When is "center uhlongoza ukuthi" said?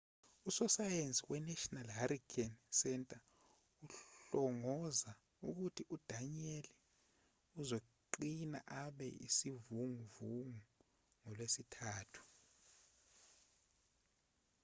2.81-5.83